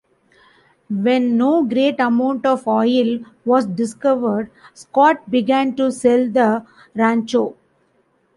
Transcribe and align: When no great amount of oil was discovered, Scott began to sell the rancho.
When 0.89 1.37
no 1.37 1.61
great 1.63 1.99
amount 1.99 2.43
of 2.47 2.67
oil 2.67 3.19
was 3.45 3.67
discovered, 3.67 4.49
Scott 4.73 5.29
began 5.29 5.75
to 5.75 5.91
sell 5.91 6.27
the 6.27 6.65
rancho. 6.95 7.55